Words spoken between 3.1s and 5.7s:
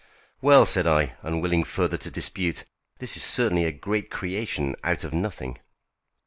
is certainly a great creation out of nothing."